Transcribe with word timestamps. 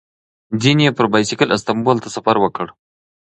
ځینې 0.61 0.83
یې 0.87 0.95
پر 0.97 1.05
بایسکل 1.13 1.49
استانبول 1.55 1.97
ته 2.03 2.09
سفر 2.15 2.35
وکړ. 2.39 2.67